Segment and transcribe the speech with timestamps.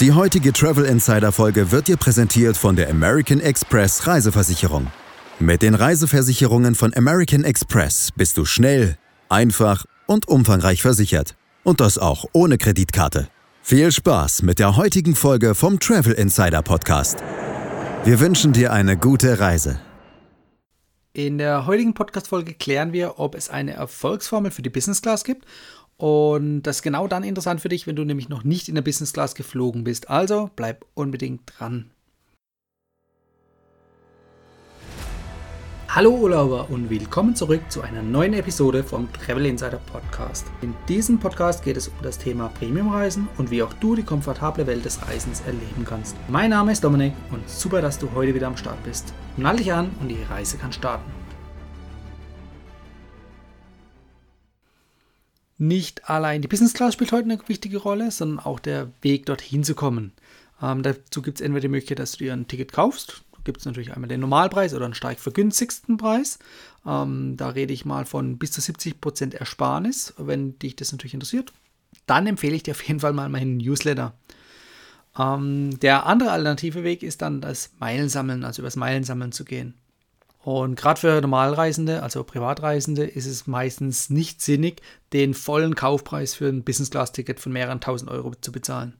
[0.00, 4.86] Die heutige Travel Insider Folge wird dir präsentiert von der American Express Reiseversicherung.
[5.40, 8.96] Mit den Reiseversicherungen von American Express bist du schnell,
[9.28, 11.34] einfach und umfangreich versichert.
[11.64, 13.26] Und das auch ohne Kreditkarte.
[13.60, 17.18] Viel Spaß mit der heutigen Folge vom Travel Insider Podcast.
[18.04, 19.80] Wir wünschen dir eine gute Reise.
[21.12, 25.44] In der heutigen Podcast-Folge klären wir, ob es eine Erfolgsformel für die Business Class gibt
[25.98, 28.82] und das ist genau dann interessant für dich, wenn du nämlich noch nicht in der
[28.82, 30.08] Business Class geflogen bist.
[30.08, 31.90] Also bleib unbedingt dran.
[35.90, 40.46] Hallo Urlauber und willkommen zurück zu einer neuen Episode vom Travel Insider Podcast.
[40.60, 44.66] In diesem Podcast geht es um das Thema Premiumreisen und wie auch du die komfortable
[44.66, 46.14] Welt des Reisens erleben kannst.
[46.28, 49.12] Mein Name ist Dominik und super, dass du heute wieder am Start bist.
[49.36, 51.17] Nall dich an und die Reise kann starten.
[55.58, 59.64] Nicht allein die Business Class spielt heute eine wichtige Rolle, sondern auch der Weg dorthin
[59.64, 60.12] zu kommen.
[60.62, 63.22] Ähm, dazu gibt es entweder die Möglichkeit, dass du dir ein Ticket kaufst.
[63.32, 66.38] Da gibt es natürlich einmal den Normalpreis oder einen stark vergünstigsten Preis.
[66.86, 71.52] Ähm, da rede ich mal von bis zu 70% Ersparnis, wenn dich das natürlich interessiert.
[72.06, 74.14] Dann empfehle ich dir auf jeden Fall mal meinen Newsletter.
[75.18, 79.74] Ähm, der andere alternative Weg ist dann das Meilensammeln, also übers Meilensammeln zu gehen.
[80.42, 84.80] Und gerade für Normalreisende, also Privatreisende, ist es meistens nicht sinnig,
[85.12, 88.94] den vollen Kaufpreis für ein Business-Class-Ticket von mehreren tausend Euro zu bezahlen.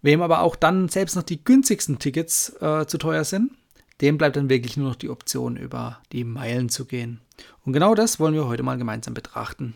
[0.00, 3.52] Wem aber auch dann selbst noch die günstigsten Tickets äh, zu teuer sind,
[4.00, 7.20] dem bleibt dann wirklich nur noch die Option, über die Meilen zu gehen.
[7.64, 9.74] Und genau das wollen wir heute mal gemeinsam betrachten.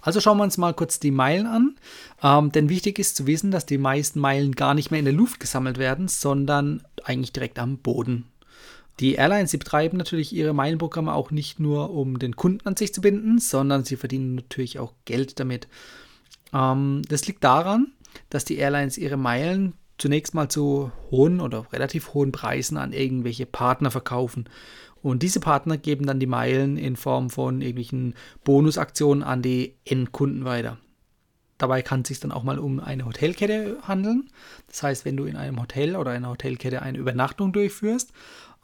[0.00, 1.76] Also schauen wir uns mal kurz die Meilen an.
[2.22, 5.14] Ähm, denn wichtig ist zu wissen, dass die meisten Meilen gar nicht mehr in der
[5.14, 8.31] Luft gesammelt werden, sondern eigentlich direkt am Boden.
[9.00, 12.92] Die Airlines, sie betreiben natürlich ihre Meilenprogramme auch nicht nur, um den Kunden an sich
[12.92, 15.66] zu binden, sondern sie verdienen natürlich auch Geld damit.
[16.52, 17.92] Ähm, das liegt daran,
[18.30, 23.46] dass die Airlines ihre Meilen zunächst mal zu hohen oder relativ hohen Preisen an irgendwelche
[23.46, 24.48] Partner verkaufen.
[25.02, 28.14] Und diese Partner geben dann die Meilen in Form von irgendwelchen
[28.44, 30.78] Bonusaktionen an die Endkunden weiter.
[31.58, 34.28] Dabei kann es sich dann auch mal um eine Hotelkette handeln.
[34.66, 38.12] Das heißt, wenn du in einem Hotel oder einer Hotelkette eine Übernachtung durchführst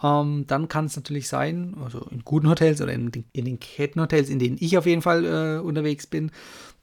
[0.02, 3.58] ähm, dann kann es natürlich sein, also in guten Hotels oder in den, in den
[3.58, 6.30] Kettenhotels, in denen ich auf jeden Fall äh, unterwegs bin,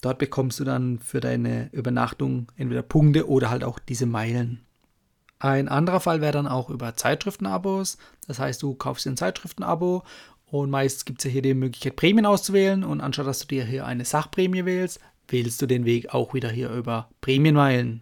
[0.01, 4.65] dort bekommst du dann für deine Übernachtung entweder Punkte oder halt auch diese Meilen.
[5.39, 7.97] Ein anderer Fall wäre dann auch über Zeitschriftenabos.
[8.27, 10.03] Das heißt, du kaufst ein Zeitschriftenabo
[10.45, 12.83] und meist gibt es ja hier die Möglichkeit, Prämien auszuwählen.
[12.83, 16.49] Und anstatt dass du dir hier eine Sachprämie wählst, wählst du den Weg auch wieder
[16.49, 18.01] hier über Prämienmeilen.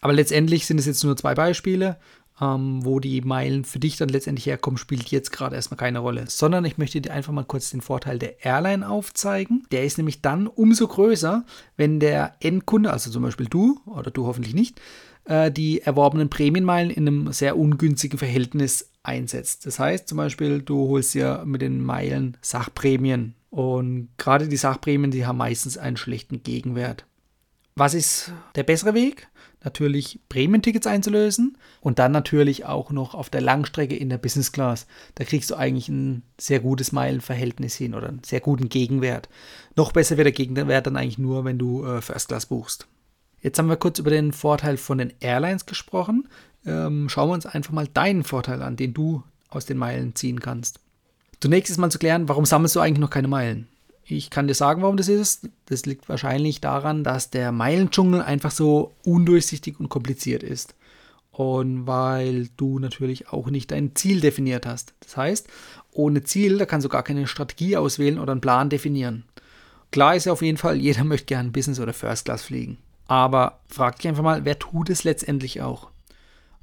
[0.00, 1.98] Aber letztendlich sind es jetzt nur zwei Beispiele
[2.40, 6.24] ähm, wo die Meilen für dich dann letztendlich herkommen, spielt jetzt gerade erstmal keine Rolle.
[6.28, 9.66] Sondern ich möchte dir einfach mal kurz den Vorteil der Airline aufzeigen.
[9.72, 11.44] Der ist nämlich dann umso größer,
[11.76, 14.80] wenn der Endkunde, also zum Beispiel du oder du hoffentlich nicht,
[15.24, 19.66] äh, die erworbenen Prämienmeilen in einem sehr ungünstigen Verhältnis einsetzt.
[19.66, 23.34] Das heißt zum Beispiel, du holst dir mit den Meilen Sachprämien.
[23.50, 27.06] Und gerade die Sachprämien, die haben meistens einen schlechten Gegenwert.
[27.74, 29.28] Was ist der bessere Weg?
[29.64, 34.86] Natürlich Prämientickets einzulösen und dann natürlich auch noch auf der Langstrecke in der Business Class.
[35.16, 39.28] Da kriegst du eigentlich ein sehr gutes Meilenverhältnis hin oder einen sehr guten Gegenwert.
[39.74, 42.86] Noch besser wird der Gegenwert dann eigentlich nur, wenn du äh, First Class buchst.
[43.40, 46.28] Jetzt haben wir kurz über den Vorteil von den Airlines gesprochen.
[46.64, 50.40] Ähm, schauen wir uns einfach mal deinen Vorteil an, den du aus den Meilen ziehen
[50.40, 50.80] kannst.
[51.40, 53.68] Zunächst ist mal zu klären, warum sammelst du eigentlich noch keine Meilen?
[54.10, 55.48] Ich kann dir sagen, warum das ist.
[55.66, 60.74] Das liegt wahrscheinlich daran, dass der Meilendschungel einfach so undurchsichtig und kompliziert ist.
[61.30, 64.94] Und weil du natürlich auch nicht dein Ziel definiert hast.
[65.00, 65.48] Das heißt,
[65.92, 69.24] ohne Ziel, da kannst du gar keine Strategie auswählen oder einen Plan definieren.
[69.90, 72.78] Klar ist ja auf jeden Fall, jeder möchte gerne Business oder First Class fliegen.
[73.06, 75.90] Aber frag dich einfach mal, wer tut es letztendlich auch?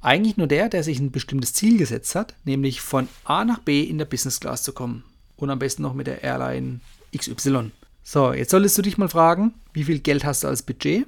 [0.00, 3.82] Eigentlich nur der, der sich ein bestimmtes Ziel gesetzt hat, nämlich von A nach B
[3.82, 5.04] in der Business Class zu kommen.
[5.36, 6.80] Und am besten noch mit der Airline
[7.16, 7.72] XY.
[8.02, 11.06] So, jetzt solltest du dich mal fragen, wie viel Geld hast du als Budget?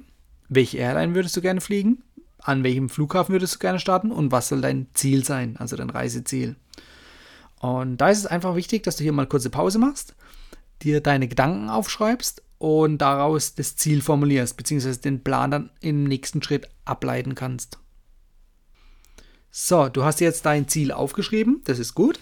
[0.49, 2.03] Welche Airline würdest du gerne fliegen?
[2.39, 4.11] An welchem Flughafen würdest du gerne starten?
[4.11, 6.55] Und was soll dein Ziel sein, also dein Reiseziel?
[7.59, 10.15] Und da ist es einfach wichtig, dass du hier mal kurze Pause machst,
[10.81, 16.41] dir deine Gedanken aufschreibst und daraus das Ziel formulierst, beziehungsweise den Plan dann im nächsten
[16.41, 17.77] Schritt ableiten kannst.
[19.51, 22.19] So, du hast jetzt dein Ziel aufgeschrieben, das ist gut.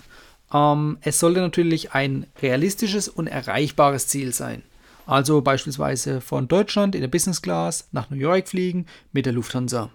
[0.54, 4.64] Ähm, es sollte natürlich ein realistisches und erreichbares Ziel sein.
[5.06, 9.90] Also beispielsweise von Deutschland in der Business Class nach New York fliegen mit der Lufthansa.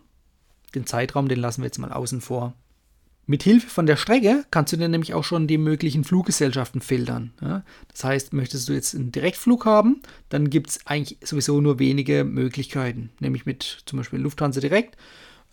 [0.75, 2.54] Den Zeitraum, den lassen wir jetzt mal außen vor.
[3.26, 7.32] Mit Hilfe von der Strecke kannst du dann nämlich auch schon die möglichen Fluggesellschaften filtern.
[7.40, 7.62] Ja?
[7.88, 12.25] Das heißt, möchtest du jetzt einen Direktflug haben, dann gibt es eigentlich sowieso nur wenige
[12.25, 14.96] Möglichkeiten, nämlich mit zum Beispiel Lufthansa Direkt,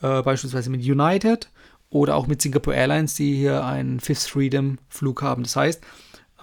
[0.01, 1.50] äh, beispielsweise mit United
[1.89, 5.44] oder auch mit Singapore Airlines, die hier einen Fifth Freedom Flug haben.
[5.44, 5.81] Das heißt,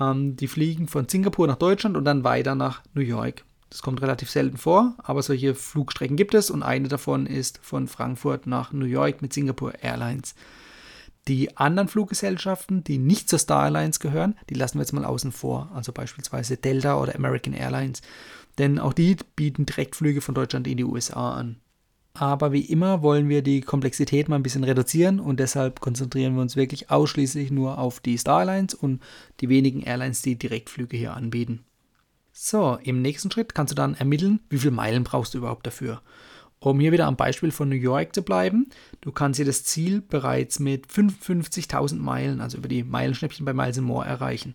[0.00, 3.44] ähm, die fliegen von Singapur nach Deutschland und dann weiter nach New York.
[3.70, 7.88] Das kommt relativ selten vor, aber solche Flugstrecken gibt es und eine davon ist von
[7.88, 10.34] Frankfurt nach New York mit Singapore Airlines.
[11.28, 15.32] Die anderen Fluggesellschaften, die nicht zur Star Alliance gehören, die lassen wir jetzt mal außen
[15.32, 15.70] vor.
[15.74, 18.00] Also beispielsweise Delta oder American Airlines.
[18.58, 21.56] Denn auch die bieten Direktflüge von Deutschland in die USA an.
[22.18, 26.40] Aber wie immer wollen wir die Komplexität mal ein bisschen reduzieren und deshalb konzentrieren wir
[26.40, 29.02] uns wirklich ausschließlich nur auf die Star Alliance und
[29.40, 31.64] die wenigen Airlines, die Direktflüge hier anbieten.
[32.32, 36.00] So, im nächsten Schritt kannst du dann ermitteln, wie viele Meilen brauchst du überhaupt dafür.
[36.58, 38.70] Um hier wieder am Beispiel von New York zu bleiben,
[39.02, 43.78] du kannst hier das Ziel bereits mit 55.000 Meilen, also über die Meilenschnäppchen bei Miles
[43.80, 44.54] More erreichen.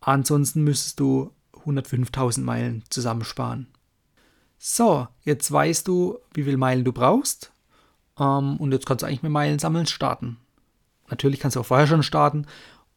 [0.00, 1.30] Ansonsten müsstest du
[1.64, 3.68] 105.000 Meilen zusammensparen.
[4.64, 7.52] So, jetzt weißt du, wie viele Meilen du brauchst.
[8.18, 10.36] Ähm, und jetzt kannst du eigentlich mit Meilen sammeln starten.
[11.08, 12.46] Natürlich kannst du auch vorher schon starten,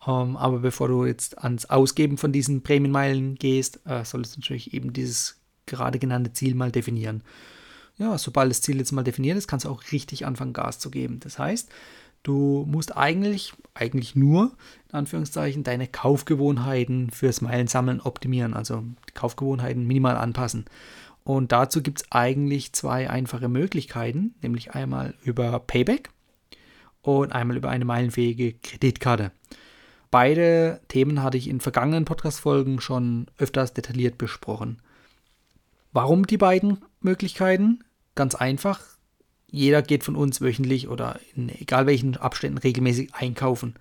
[0.08, 4.74] ähm, aber bevor du jetzt ans Ausgeben von diesen Prämienmeilen gehst, äh, solltest du natürlich
[4.74, 7.24] eben dieses gerade genannte Ziel mal definieren
[7.98, 10.92] ja, sobald das Ziel jetzt mal definiert ist, kannst du auch richtig anfangen, Gas zu
[10.92, 11.20] geben.
[11.22, 11.70] Das heißt,
[12.24, 14.52] du musst eigentlich, eigentlich nur,
[14.90, 20.66] in Anführungszeichen, deine Kaufgewohnheiten fürs Meilensammeln optimieren, also die Kaufgewohnheiten minimal anpassen.
[21.26, 26.12] Und dazu gibt es eigentlich zwei einfache Möglichkeiten, nämlich einmal über Payback
[27.02, 29.32] und einmal über eine meilenfähige Kreditkarte.
[30.12, 34.84] Beide Themen hatte ich in vergangenen Podcast-Folgen schon öfters detailliert besprochen.
[35.92, 37.84] Warum die beiden Möglichkeiten?
[38.14, 38.82] Ganz einfach.
[39.50, 43.74] Jeder geht von uns wöchentlich oder in egal welchen Abständen regelmäßig einkaufen.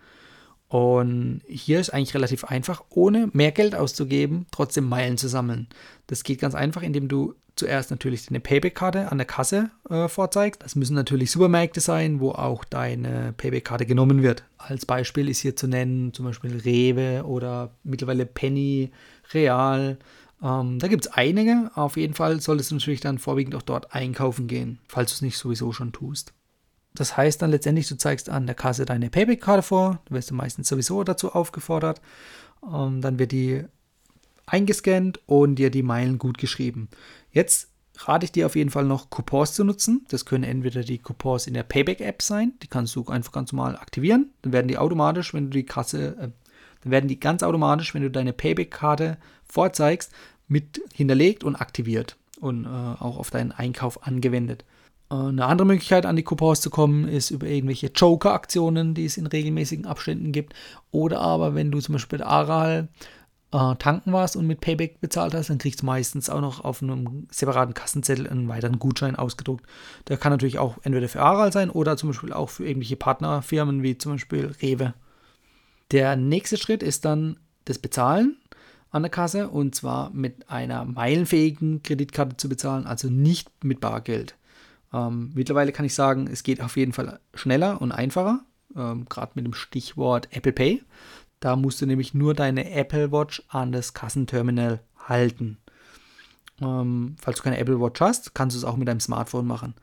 [0.68, 5.68] Und hier ist eigentlich relativ einfach, ohne mehr Geld auszugeben, trotzdem Meilen zu sammeln.
[6.06, 10.62] Das geht ganz einfach, indem du zuerst natürlich deine Payback-Karte an der Kasse äh, vorzeigst.
[10.62, 14.44] Das müssen natürlich Supermärkte sein, wo auch deine Payback-Karte genommen wird.
[14.58, 18.90] Als Beispiel ist hier zu nennen zum Beispiel Rewe oder mittlerweile Penny,
[19.32, 19.98] Real,
[20.42, 21.70] ähm, da gibt es einige.
[21.74, 25.22] Auf jeden Fall solltest du natürlich dann vorwiegend auch dort einkaufen gehen, falls du es
[25.22, 26.32] nicht sowieso schon tust.
[26.96, 30.00] Das heißt dann letztendlich, du zeigst an der Kasse deine Payback-Karte vor.
[30.06, 32.00] Du wirst meistens sowieso dazu aufgefordert.
[32.62, 33.64] Ähm, dann wird die
[34.46, 36.88] eingescannt und dir die Meilen gut geschrieben.
[37.32, 40.04] Jetzt rate ich dir auf jeden Fall noch Coupons zu nutzen.
[40.08, 43.76] Das können entweder die Coupons in der Payback-App sein, die kannst du einfach ganz normal
[43.76, 44.30] aktivieren.
[44.42, 46.28] Dann werden die automatisch, wenn du die Kasse, äh,
[46.82, 50.12] dann werden die ganz automatisch, wenn du deine Payback-Karte vorzeigst,
[50.46, 54.64] mit hinterlegt und aktiviert und äh, auch auf deinen Einkauf angewendet.
[55.08, 59.26] Eine andere Möglichkeit, an die Coupons zu kommen, ist über irgendwelche Joker-Aktionen, die es in
[59.26, 60.54] regelmäßigen Abständen gibt.
[60.90, 62.88] Oder aber, wenn du zum Beispiel bei Aral
[63.52, 66.82] äh, tanken warst und mit Payback bezahlt hast, dann kriegst du meistens auch noch auf
[66.82, 69.64] einem separaten Kassenzettel einen weiteren Gutschein ausgedruckt.
[70.08, 73.82] Der kann natürlich auch entweder für Aral sein oder zum Beispiel auch für irgendwelche Partnerfirmen
[73.82, 74.94] wie zum Beispiel Rewe.
[75.92, 78.38] Der nächste Schritt ist dann das Bezahlen
[78.90, 84.34] an der Kasse und zwar mit einer meilenfähigen Kreditkarte zu bezahlen, also nicht mit Bargeld.
[84.94, 88.44] Ähm, mittlerweile kann ich sagen, es geht auf jeden Fall schneller und einfacher,
[88.76, 90.82] ähm, gerade mit dem Stichwort Apple Pay.
[91.40, 95.58] Da musst du nämlich nur deine Apple Watch an das Kassenterminal halten.
[96.62, 99.74] Ähm, falls du keine Apple Watch hast, kannst du es auch mit deinem Smartphone machen.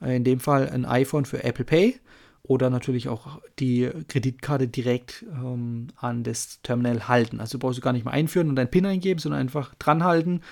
[0.00, 1.98] Äh, in dem Fall ein iPhone für Apple Pay
[2.44, 7.40] oder natürlich auch die Kreditkarte direkt ähm, an das Terminal halten.
[7.40, 10.42] Also brauchst du gar nicht mehr einführen und deinen PIN eingeben, sondern einfach dran halten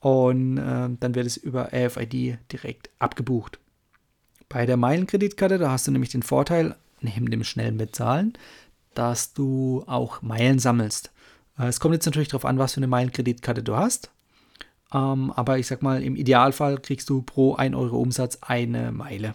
[0.00, 3.58] und äh, dann wird es über RFID direkt abgebucht.
[4.48, 8.32] Bei der Meilenkreditkarte, da hast du nämlich den Vorteil, neben dem schnellen Bezahlen,
[8.94, 11.12] dass du auch Meilen sammelst.
[11.58, 14.10] Äh, es kommt jetzt natürlich darauf an, was für eine Meilenkreditkarte du hast.
[14.92, 19.34] Ähm, aber ich sag mal, im Idealfall kriegst du pro 1 Euro Umsatz eine Meile.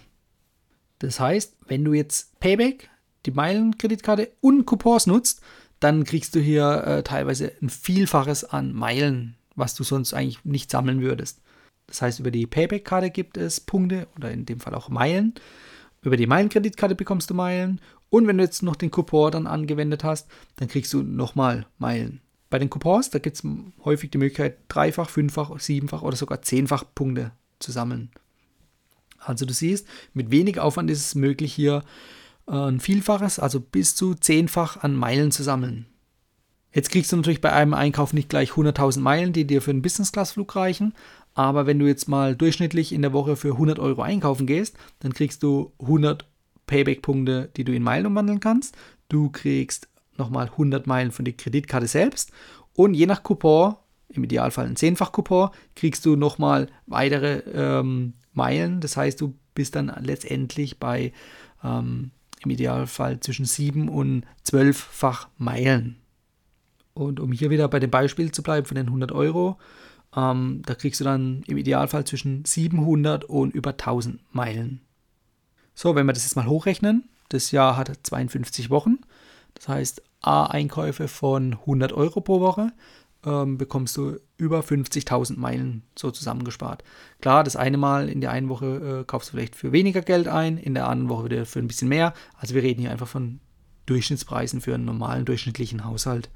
[0.99, 2.89] Das heißt, wenn du jetzt Payback,
[3.25, 5.41] die Meilenkreditkarte und Coupons nutzt,
[5.79, 10.71] dann kriegst du hier äh, teilweise ein Vielfaches an Meilen, was du sonst eigentlich nicht
[10.71, 11.41] sammeln würdest.
[11.87, 15.33] Das heißt, über die Payback-Karte gibt es Punkte oder in dem Fall auch Meilen.
[16.01, 17.79] Über die Meilenkreditkarte bekommst du Meilen.
[18.09, 22.21] Und wenn du jetzt noch den Coupon dann angewendet hast, dann kriegst du nochmal Meilen.
[22.49, 23.43] Bei den Coupons, da gibt es
[23.83, 28.11] häufig die Möglichkeit, dreifach, fünffach, siebenfach oder sogar zehnfach Punkte zu sammeln.
[29.17, 31.83] Also du siehst, mit wenig Aufwand ist es möglich, hier
[32.47, 35.87] äh, ein Vielfaches, also bis zu zehnfach an Meilen zu sammeln.
[36.73, 39.83] Jetzt kriegst du natürlich bei einem Einkauf nicht gleich 100.000 Meilen, die dir für einen
[39.83, 40.93] Business-Class-Flug reichen,
[41.35, 45.13] aber wenn du jetzt mal durchschnittlich in der Woche für 100 Euro einkaufen gehst, dann
[45.13, 46.25] kriegst du 100
[46.67, 48.75] Payback-Punkte, die du in Meilen umwandeln kannst.
[49.09, 49.87] Du kriegst
[50.17, 52.31] nochmal 100 Meilen von der Kreditkarte selbst.
[52.73, 53.75] Und je nach Coupon,
[54.09, 58.79] im Idealfall ein Zehnfach-Coupon, kriegst du nochmal weitere ähm, Meilen.
[58.79, 61.13] Das heißt, du bist dann letztendlich bei
[61.63, 62.11] ähm,
[62.43, 66.02] im Idealfall zwischen 7 und 12-fach Meilen.
[66.93, 69.57] Und um hier wieder bei dem Beispiel zu bleiben von den 100 Euro,
[70.15, 74.81] ähm, da kriegst du dann im Idealfall zwischen 700 und über 1000 Meilen.
[75.75, 78.99] So, wenn wir das jetzt mal hochrechnen, das Jahr hat 52 Wochen,
[79.55, 82.71] das heißt A-Einkäufe von 100 Euro pro Woche,
[83.25, 86.83] ähm, bekommst du über 50.000 Meilen so zusammengespart.
[87.21, 90.27] Klar, das eine Mal in der einen Woche äh, kaufst du vielleicht für weniger Geld
[90.27, 92.13] ein, in der anderen Woche wieder für ein bisschen mehr.
[92.37, 93.39] Also wir reden hier einfach von
[93.85, 96.29] Durchschnittspreisen für einen normalen durchschnittlichen Haushalt.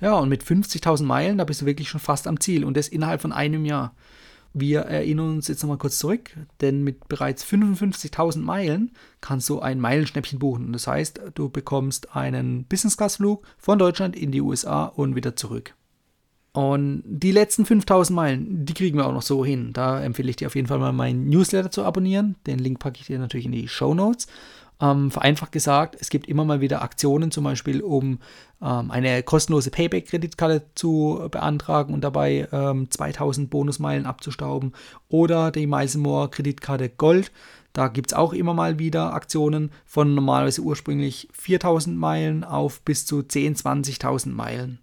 [0.00, 2.88] Ja, und mit 50.000 Meilen, da bist du wirklich schon fast am Ziel und das
[2.88, 3.94] innerhalb von einem Jahr.
[4.54, 9.78] Wir erinnern uns jetzt nochmal kurz zurück, denn mit bereits 55.000 Meilen kannst du ein
[9.78, 10.72] Meilenschnäppchen buchen.
[10.72, 15.74] Das heißt, du bekommst einen Business-Class-Flug von Deutschland in die USA und wieder zurück.
[16.52, 19.72] Und die letzten 5000 Meilen, die kriegen wir auch noch so hin.
[19.74, 22.36] Da empfehle ich dir auf jeden Fall mal meinen Newsletter zu abonnieren.
[22.46, 24.26] Den Link packe ich dir natürlich in die Show Notes.
[24.80, 28.20] Ähm, vereinfacht gesagt, es gibt immer mal wieder Aktionen, zum Beispiel um
[28.62, 34.72] ähm, eine kostenlose Payback-Kreditkarte zu beantragen und dabei ähm, 2000 Bonusmeilen abzustauben.
[35.08, 37.32] Oder die Meisenmoor-Kreditkarte Gold.
[37.72, 43.04] Da gibt es auch immer mal wieder Aktionen von normalerweise ursprünglich 4000 Meilen auf bis
[43.04, 44.78] zu 10.000, 20.000 Meilen.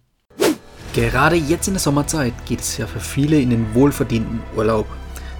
[0.94, 4.86] Gerade jetzt in der Sommerzeit geht es ja für viele in den wohlverdienten Urlaub.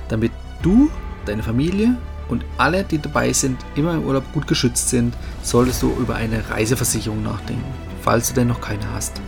[0.08, 0.32] Damit
[0.62, 0.90] du,
[1.24, 1.96] deine Familie
[2.28, 6.48] und alle, die dabei sind, immer im Urlaub gut geschützt sind, solltest du über eine
[6.50, 7.64] Reiseversicherung nachdenken,
[8.02, 9.20] falls du denn noch keine hast.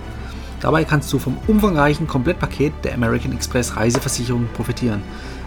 [0.60, 5.02] Dabei kannst du vom umfangreichen Komplettpaket der American Express Reiseversicherung profitieren.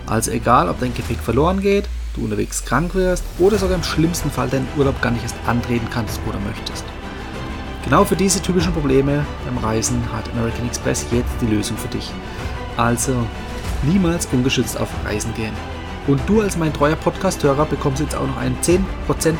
[0.07, 4.31] Also egal, ob dein Gepäck verloren geht, du unterwegs krank wirst oder sogar im schlimmsten
[4.31, 6.85] Fall deinen Urlaub gar nicht erst antreten kannst oder möchtest.
[7.83, 12.11] Genau für diese typischen Probleme beim Reisen hat American Express jetzt die Lösung für dich.
[12.77, 13.13] Also
[13.83, 15.53] niemals ungeschützt auf Reisen gehen.
[16.07, 18.83] Und du als mein treuer Podcast-Hörer bekommst jetzt auch noch einen 10%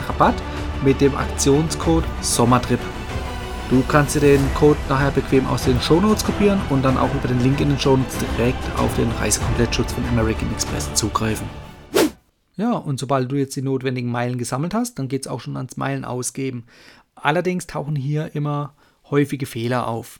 [0.08, 0.36] Rabatt
[0.84, 2.80] mit dem Aktionscode Sommertrip.
[3.70, 7.28] Du kannst dir den Code nachher bequem aus den Shownotes kopieren und dann auch über
[7.28, 11.48] den Link in den Shownotes direkt auf den Reisekomplettschutz von American Express zugreifen.
[12.58, 15.58] Ja, und sobald du jetzt die notwendigen Meilen gesammelt hast, dann geht es auch schon
[15.58, 16.66] ans Meilen ausgeben.
[17.16, 18.76] Allerdings tauchen hier immer
[19.10, 20.20] häufige Fehler auf.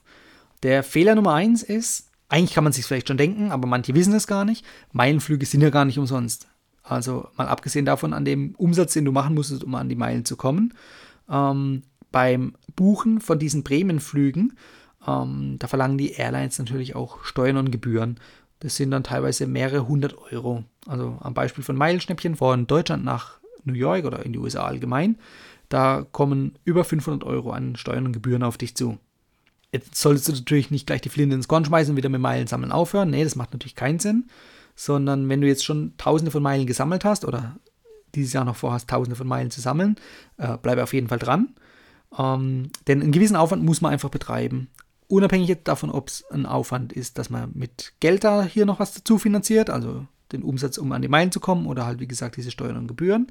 [0.64, 4.14] Der Fehler Nummer 1 ist, eigentlich kann man sich vielleicht schon denken, aber manche wissen
[4.14, 4.66] es gar nicht.
[4.94, 6.48] Meilenflüge sind ja gar nicht umsonst.
[6.82, 10.24] Also mal abgesehen davon an dem Umsatz, den du machen musstest, um an die Meilen
[10.24, 10.74] zu kommen.
[11.30, 14.58] Ähm, beim Buchen von diesen Prämienflügen,
[15.06, 18.18] ähm, da verlangen die Airlines natürlich auch Steuern und Gebühren.
[18.60, 20.64] Das sind dann teilweise mehrere hundert Euro.
[20.88, 25.18] Also am Beispiel von Meilenschnäppchen von Deutschland nach New York oder in die USA allgemein,
[25.68, 28.98] da kommen über 500 Euro an Steuern und Gebühren auf dich zu.
[29.72, 32.48] Jetzt solltest du natürlich nicht gleich die Flinte ins Korn schmeißen und wieder mit Meilen
[32.48, 33.10] sammeln aufhören.
[33.10, 34.28] Nee, das macht natürlich keinen Sinn.
[34.76, 37.58] Sondern wenn du jetzt schon tausende von Meilen gesammelt hast oder
[38.16, 39.96] dieses Jahr noch vorhast, tausende von Meilen zu sammeln,
[40.38, 41.56] äh, bleibe auf jeden Fall dran.
[42.18, 44.70] Ähm, denn einen gewissen Aufwand muss man einfach betreiben.
[45.08, 48.94] Unabhängig davon, ob es ein Aufwand ist, dass man mit Geld da hier noch was
[48.94, 52.38] dazu finanziert, also den Umsatz, um an die Meilen zu kommen, oder halt, wie gesagt,
[52.38, 53.28] diese Steuern und Gebühren.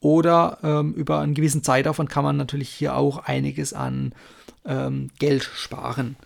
[0.00, 4.14] Oder ähm, über einen gewissen Zeitaufwand kann man natürlich hier auch einiges an
[4.68, 6.16] ähm, Geld sparen.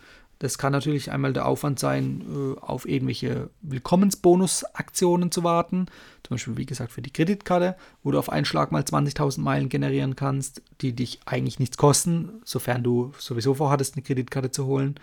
[0.43, 5.87] Das kann natürlich einmal der Aufwand sein, äh, auf irgendwelche Willkommensbonusaktionen zu warten.
[6.25, 9.69] Zum Beispiel, wie gesagt, für die Kreditkarte, wo du auf einen Schlag mal 20.000 Meilen
[9.69, 14.97] generieren kannst, die dich eigentlich nichts kosten, sofern du sowieso vorhattest, eine Kreditkarte zu holen.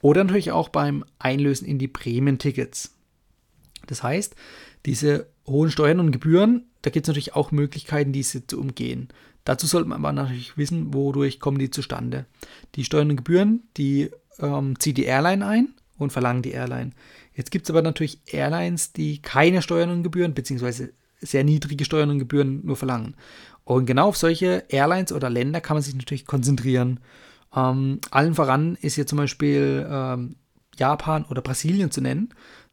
[0.00, 2.92] Oder natürlich auch beim Einlösen in die Prämientickets.
[3.86, 4.34] Das heißt,
[4.84, 9.08] diese hohen Steuern und Gebühren, da gibt es natürlich auch Möglichkeiten, diese zu umgehen.
[9.44, 12.26] Dazu sollte man aber natürlich wissen, wodurch kommen die zustande.
[12.74, 16.92] Die Steuern und Gebühren, die ähm, zieht die Airline ein und verlangen die Airline.
[17.34, 22.10] Jetzt gibt es aber natürlich Airlines, die keine Steuern und Gebühren, beziehungsweise sehr niedrige Steuern
[22.10, 23.14] und Gebühren nur verlangen.
[23.64, 27.00] Und genau auf solche Airlines oder Länder kann man sich natürlich konzentrieren.
[27.54, 30.36] Ähm, allen voran ist hier zum Beispiel ähm,
[30.76, 32.30] Japan oder Brasilien zu nennen,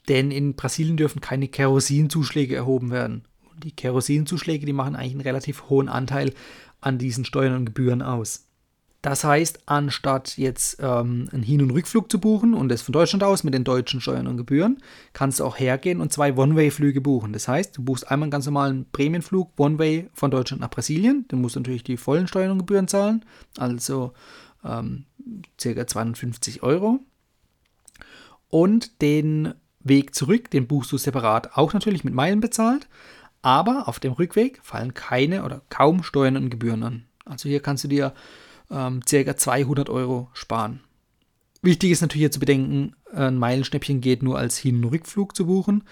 [0.08, 3.24] denn in Brasilien dürfen keine Kerosinzuschläge erhoben werden.
[3.60, 6.34] Die Kerosinzuschläge, die machen eigentlich einen relativ hohen Anteil
[6.82, 8.46] an diesen Steuern und Gebühren aus.
[9.02, 13.24] Das heißt, anstatt jetzt ähm, einen Hin- und Rückflug zu buchen und das von Deutschland
[13.24, 14.80] aus mit den deutschen Steuern und Gebühren,
[15.14, 17.32] kannst du auch hergehen und zwei One-Way-Flüge buchen.
[17.32, 21.24] Das heißt, du buchst einmal einen ganz normalen Prämienflug One-Way von Deutschland nach Brasilien.
[21.30, 23.24] Dann musst du natürlich die vollen Steuern und Gebühren zahlen,
[23.58, 24.12] also
[24.66, 25.06] ähm,
[25.62, 25.88] ca.
[25.88, 27.00] 250 Euro.
[28.50, 32.90] Und den Weg zurück, den buchst du separat auch natürlich mit Meilen bezahlt.
[33.42, 37.06] Aber auf dem Rückweg fallen keine oder kaum Steuern und Gebühren an.
[37.26, 38.14] Also hier kannst du dir
[38.70, 39.38] ähm, ca.
[39.38, 40.82] 200 Euro sparen.
[41.62, 45.46] Wichtig ist natürlich hier zu bedenken, ein Meilenschnäppchen geht nur als Hin- und Rückflug zu
[45.46, 45.84] buchen.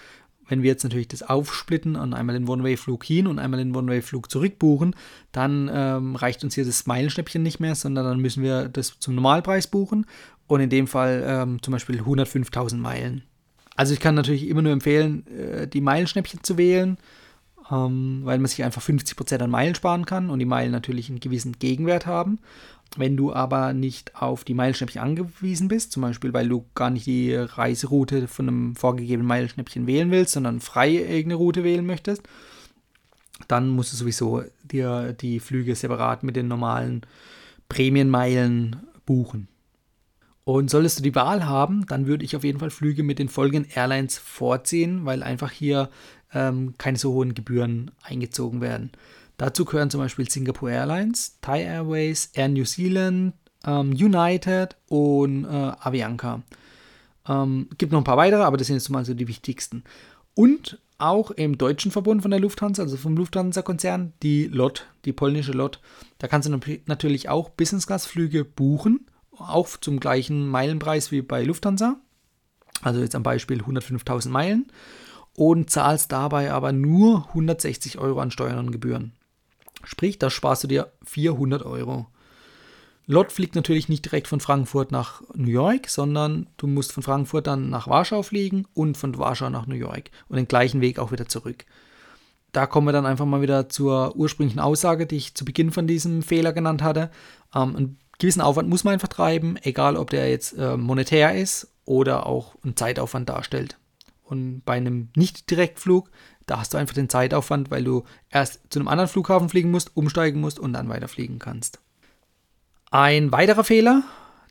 [0.47, 4.31] Wenn wir jetzt natürlich das aufsplitten und einmal den One-Way-Flug hin und einmal den One-Way-Flug
[4.31, 4.95] zurück buchen,
[5.33, 9.15] dann ähm, reicht uns hier das Meilenschnäppchen nicht mehr, sondern dann müssen wir das zum
[9.15, 10.05] Normalpreis buchen
[10.47, 13.23] und in dem Fall ähm, zum Beispiel 105.000 Meilen.
[13.75, 16.97] Also ich kann natürlich immer nur empfehlen, äh, die Meilenschnäppchen zu wählen,
[17.71, 21.19] ähm, weil man sich einfach 50% an Meilen sparen kann und die Meilen natürlich einen
[21.19, 22.39] gewissen Gegenwert haben.
[22.95, 27.05] Wenn du aber nicht auf die Meilenschnäppchen angewiesen bist, zum Beispiel weil du gar nicht
[27.05, 32.23] die Reiseroute von einem vorgegebenen Meilenschnäppchen wählen willst, sondern frei irgendeine Route wählen möchtest,
[33.47, 37.01] dann musst du sowieso dir die Flüge separat mit den normalen
[37.69, 39.47] Prämienmeilen buchen.
[40.47, 43.27] Und solltest du die Wahl haben, dann würde ich auf jeden Fall Flüge mit den
[43.27, 45.89] folgenden Airlines vorziehen, weil einfach hier
[46.33, 48.93] ähm, keine so hohen Gebühren eingezogen werden.
[49.35, 53.33] Dazu gehören zum Beispiel Singapore Airlines, Thai Airways, Air New Zealand,
[53.65, 55.47] ähm, United und äh,
[55.81, 56.41] Avianca.
[57.27, 59.83] Ähm, gibt noch ein paar weitere, aber das sind jetzt mal so die wichtigsten.
[60.33, 65.51] Und auch im deutschen Verbund von der Lufthansa, also vom Lufthansa-Konzern, die LOT, die polnische
[65.51, 65.81] LOT.
[66.19, 69.07] Da kannst du natürlich auch Business-Class-Flüge buchen,
[69.39, 71.97] auch zum gleichen Meilenpreis wie bei Lufthansa.
[72.81, 74.67] Also jetzt am Beispiel 105.000 Meilen
[75.33, 79.13] und zahlst dabei aber nur 160 Euro an Steuern und Gebühren.
[79.83, 82.07] Sprich, da sparst du dir 400 Euro.
[83.05, 87.47] Lot fliegt natürlich nicht direkt von Frankfurt nach New York, sondern du musst von Frankfurt
[87.47, 91.13] dann nach Warschau fliegen und von Warschau nach New York und den gleichen Weg auch
[91.13, 91.65] wieder zurück.
[92.51, 95.87] Da kommen wir dann einfach mal wieder zur ursprünglichen Aussage, die ich zu Beginn von
[95.87, 97.09] diesem Fehler genannt hatte.
[97.55, 101.67] Ähm, einen gewissen Aufwand muss man einfach treiben, egal ob der jetzt äh, monetär ist
[101.85, 103.77] oder auch einen Zeitaufwand darstellt.
[104.23, 106.09] Und bei einem Nicht-Direktflug
[106.47, 109.95] da hast du einfach den Zeitaufwand, weil du erst zu einem anderen Flughafen fliegen musst,
[109.95, 111.79] umsteigen musst und dann weiterfliegen kannst.
[112.89, 114.03] Ein weiterer Fehler,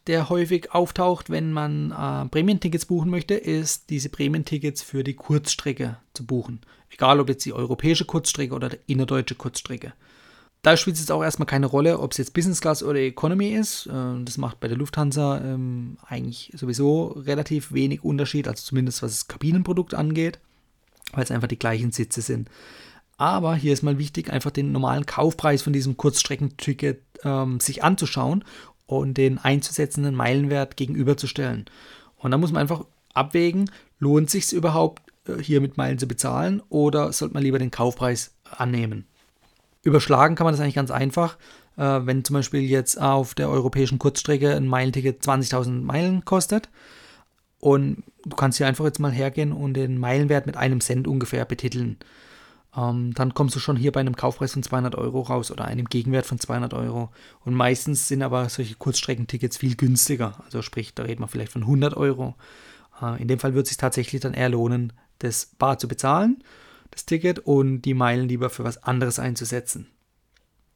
[0.06, 5.96] der häufig auftaucht, wenn man äh, Prämientickets buchen möchte, ist, diese Prämientickets für die Kurzstrecke
[6.12, 6.61] zu buchen.
[6.90, 9.94] Egal ob jetzt die europäische Kurzstrecke oder die innerdeutsche Kurzstrecke.
[10.66, 13.50] Da spielt es jetzt auch erstmal keine Rolle, ob es jetzt Business Class oder Economy
[13.50, 13.86] ist.
[13.86, 19.12] Äh, das macht bei der Lufthansa ähm, eigentlich sowieso relativ wenig Unterschied, also zumindest was
[19.12, 20.41] das Kabinenprodukt angeht
[21.12, 22.49] weil es einfach die gleichen Sitze sind.
[23.17, 28.45] Aber hier ist mal wichtig, einfach den normalen Kaufpreis von diesem Kurzstreckenticket ähm, sich anzuschauen
[28.86, 31.64] und den einzusetzenden Meilenwert gegenüberzustellen.
[32.19, 36.06] Und da muss man einfach abwägen, lohnt sich es überhaupt, äh, hier mit Meilen zu
[36.06, 39.06] bezahlen oder sollte man lieber den Kaufpreis annehmen.
[39.86, 41.38] Überschlagen kann man das eigentlich ganz einfach.
[41.76, 46.68] Äh, wenn zum Beispiel jetzt auf der europäischen Kurzstrecke ein Meilenticket 20.000 Meilen kostet,
[47.58, 51.44] und du kannst hier einfach jetzt mal hergehen und den Meilenwert mit einem Cent ungefähr
[51.44, 51.96] betiteln.
[52.76, 55.86] Ähm, dann kommst du schon hier bei einem Kaufpreis von 200 Euro raus oder einem
[55.86, 57.10] Gegenwert von 200 Euro.
[57.44, 60.44] Und meistens sind aber solche Kurzstreckentickets viel günstiger.
[60.44, 62.34] Also sprich, da reden wir vielleicht von 100 Euro.
[63.00, 66.42] Äh, in dem Fall wird es sich tatsächlich dann eher lohnen, das bar zu bezahlen,
[66.97, 69.87] das Ticket, und die Meilen lieber für was anderes einzusetzen.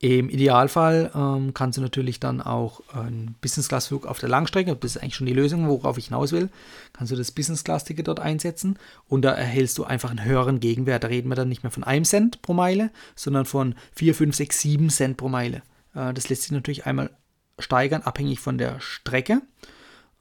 [0.03, 5.03] Im Idealfall ähm, kannst du natürlich dann auch einen Business-Class-Flug auf der Langstrecke, das ist
[5.03, 6.49] eigentlich schon die Lösung, worauf ich hinaus will,
[6.95, 8.79] kannst du das Business-Class-Ticket dort einsetzen
[9.09, 11.05] und da erhältst du einfach einen höheren Gegenwert.
[11.05, 14.37] Da reden wir dann nicht mehr von einem Cent pro Meile, sondern von 4, 5,
[14.37, 15.63] 6, 7 Cent pro Meile.
[15.95, 17.11] Äh, das lässt sich natürlich einmal
[17.59, 19.43] steigern, abhängig von der Strecke,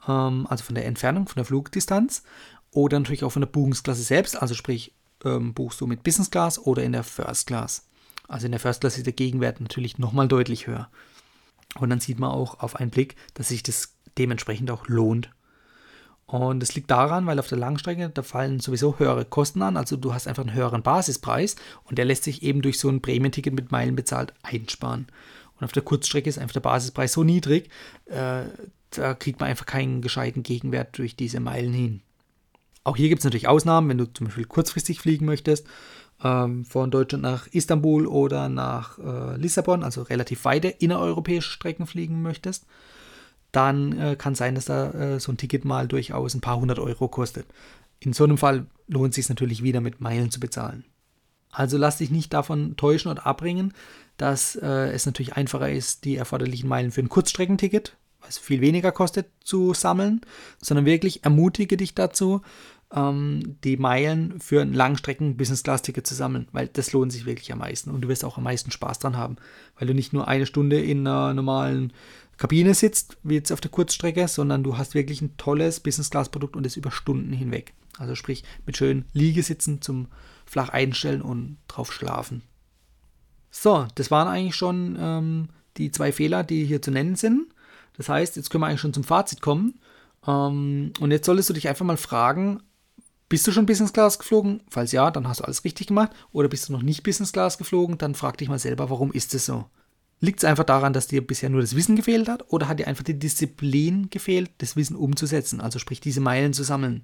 [0.09, 2.23] ähm, also von der Entfernung, von der Flugdistanz
[2.71, 4.93] oder natürlich auch von der Buchungsklasse selbst, also sprich,
[5.25, 7.87] ähm, buchst du mit Business Class oder in der First Class.
[8.27, 10.89] Also in der First Class ist der Gegenwert natürlich nochmal deutlich höher.
[11.75, 15.29] Und dann sieht man auch auf einen Blick, dass sich das dementsprechend auch lohnt.
[16.25, 19.77] Und das liegt daran, weil auf der Langstrecke, da fallen sowieso höhere Kosten an.
[19.77, 21.55] Also du hast einfach einen höheren Basispreis
[21.85, 25.07] und der lässt sich eben durch so ein Prämienticket mit Meilen bezahlt einsparen.
[25.59, 27.69] Und auf der Kurzstrecke ist einfach der Basispreis so niedrig,
[28.05, 28.43] äh,
[28.91, 32.01] da kriegt man einfach keinen gescheiten Gegenwert durch diese Meilen hin.
[32.83, 35.67] Auch hier gibt es natürlich Ausnahmen, wenn du zum Beispiel kurzfristig fliegen möchtest
[36.23, 42.21] ähm, von Deutschland nach Istanbul oder nach äh, Lissabon, also relativ weite innereuropäische Strecken fliegen
[42.21, 42.65] möchtest,
[43.51, 46.79] dann äh, kann sein, dass da äh, so ein Ticket mal durchaus ein paar hundert
[46.79, 47.47] Euro kostet.
[47.99, 50.85] In so einem Fall lohnt es sich natürlich wieder mit Meilen zu bezahlen.
[51.51, 53.73] Also lass dich nicht davon täuschen oder abbringen,
[54.17, 58.91] dass äh, es natürlich einfacher ist, die erforderlichen Meilen für ein Kurzstreckenticket, was viel weniger
[58.91, 60.21] kostet, zu sammeln,
[60.61, 62.41] sondern wirklich ermutige dich dazu,
[62.93, 67.91] ähm, die Meilen für ein Langstrecken-Business-Class-Ticket zu sammeln, weil das lohnt sich wirklich am meisten
[67.91, 69.37] und du wirst auch am meisten Spaß dran haben,
[69.77, 71.93] weil du nicht nur eine Stunde in einer normalen
[72.37, 76.65] Kabine sitzt, wie jetzt auf der Kurzstrecke, sondern du hast wirklich ein tolles Business-Class-Produkt und
[76.65, 77.73] das über Stunden hinweg.
[77.97, 80.07] Also sprich mit schönen Liegesitzen zum
[80.45, 82.41] flach einstellen und drauf schlafen.
[83.51, 87.47] So, das waren eigentlich schon ähm, die zwei Fehler, die hier zu nennen sind.
[87.99, 89.77] Das heißt, jetzt können wir eigentlich schon zum Fazit kommen.
[90.25, 92.63] Ähm, und jetzt solltest du dich einfach mal fragen,
[93.27, 94.61] bist du schon Business Class geflogen?
[94.69, 96.11] Falls ja, dann hast du alles richtig gemacht.
[96.31, 97.97] Oder bist du noch nicht Business Class geflogen?
[97.97, 99.65] Dann frag dich mal selber, warum ist es so?
[100.21, 102.45] Liegt es einfach daran, dass dir bisher nur das Wissen gefehlt hat?
[102.47, 105.59] Oder hat dir einfach die Disziplin gefehlt, das Wissen umzusetzen?
[105.59, 107.03] Also sprich, diese Meilen zu sammeln.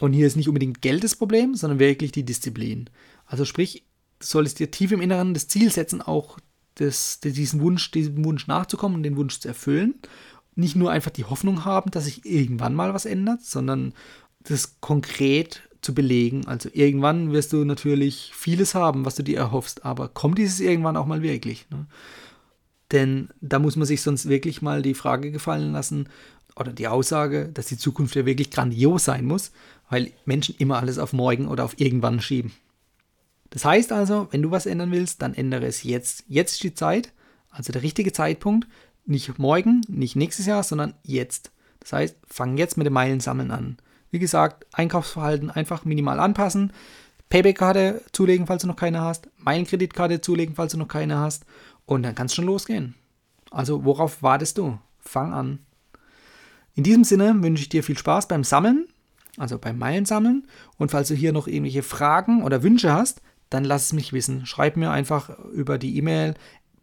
[0.00, 2.90] Und hier ist nicht unbedingt Geld das Problem, sondern wirklich die Disziplin.
[3.24, 3.86] Also sprich,
[4.18, 6.38] du solltest dir tief im Inneren das Ziel setzen, auch
[6.78, 9.94] das, diesen Wunsch, diesem Wunsch nachzukommen und den Wunsch zu erfüllen.
[10.54, 13.94] Nicht nur einfach die Hoffnung haben, dass sich irgendwann mal was ändert, sondern
[14.40, 16.46] das konkret zu belegen.
[16.46, 20.96] Also irgendwann wirst du natürlich vieles haben, was du dir erhoffst, aber kommt dieses irgendwann
[20.96, 21.66] auch mal wirklich?
[21.70, 21.86] Ne?
[22.92, 26.08] Denn da muss man sich sonst wirklich mal die Frage gefallen lassen
[26.56, 29.52] oder die Aussage, dass die Zukunft ja wirklich grandios sein muss,
[29.90, 32.52] weil Menschen immer alles auf morgen oder auf irgendwann schieben.
[33.50, 36.24] Das heißt also, wenn du was ändern willst, dann ändere es jetzt.
[36.28, 37.12] Jetzt ist die Zeit,
[37.50, 38.68] also der richtige Zeitpunkt,
[39.06, 41.50] nicht morgen, nicht nächstes Jahr, sondern jetzt.
[41.80, 43.78] Das heißt, fang jetzt mit dem Meilensammeln an.
[44.10, 46.72] Wie gesagt, Einkaufsverhalten einfach minimal anpassen.
[47.30, 49.28] Payback-Karte zulegen, falls du noch keine hast.
[49.38, 51.44] Meilenkreditkarte zulegen, falls du noch keine hast.
[51.86, 52.94] Und dann kann es schon losgehen.
[53.50, 54.78] Also, worauf wartest du?
[55.00, 55.58] Fang an.
[56.74, 58.86] In diesem Sinne wünsche ich dir viel Spaß beim Sammeln,
[59.36, 60.46] also beim Meilensammeln.
[60.76, 64.46] Und falls du hier noch irgendwelche Fragen oder Wünsche hast, dann lass es mich wissen.
[64.46, 66.34] Schreib mir einfach über die E-Mail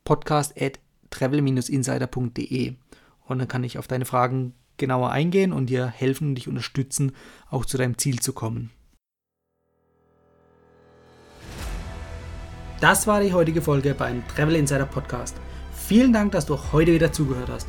[0.04, 2.73] podcast at travel-insider.de
[3.28, 7.13] und dann kann ich auf deine Fragen genauer eingehen und dir helfen und dich unterstützen,
[7.49, 8.71] auch zu deinem Ziel zu kommen.
[12.82, 15.38] Das war die heutige Folge beim Travel Insider Podcast.
[15.73, 17.67] Vielen Dank, dass du heute wieder zugehört hast.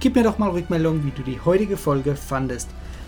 [0.00, 2.68] Gib mir doch mal Rückmeldung, wie du die heutige Folge fandest.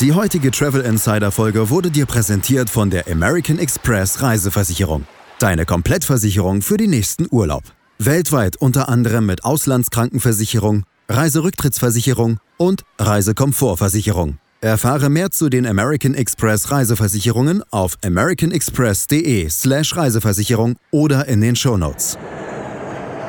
[0.00, 5.04] Die heutige Travel Insider Folge wurde dir präsentiert von der American Express Reiseversicherung.
[5.38, 7.64] Deine Komplettversicherung für den nächsten Urlaub.
[7.98, 14.38] Weltweit unter anderem mit Auslandskrankenversicherung, Reiserücktrittsversicherung und Reisekomfortversicherung.
[14.62, 22.16] Erfahre mehr zu den American Express Reiseversicherungen auf americanexpress.de/slash Reiseversicherung oder in den Shownotes.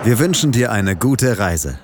[0.05, 1.79] Wir wünschen dir eine gute Reise.